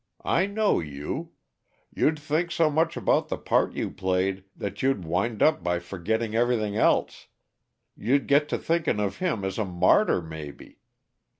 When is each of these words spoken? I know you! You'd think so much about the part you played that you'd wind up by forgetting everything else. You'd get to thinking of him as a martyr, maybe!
I 0.25 0.47
know 0.47 0.79
you! 0.79 1.33
You'd 1.93 2.17
think 2.17 2.49
so 2.49 2.71
much 2.71 2.97
about 2.97 3.27
the 3.27 3.37
part 3.37 3.75
you 3.75 3.91
played 3.91 4.45
that 4.55 4.81
you'd 4.81 5.05
wind 5.05 5.43
up 5.43 5.63
by 5.63 5.77
forgetting 5.77 6.33
everything 6.33 6.75
else. 6.75 7.27
You'd 7.95 8.25
get 8.25 8.49
to 8.49 8.57
thinking 8.57 8.99
of 8.99 9.17
him 9.17 9.45
as 9.45 9.59
a 9.59 9.63
martyr, 9.63 10.23
maybe! 10.23 10.79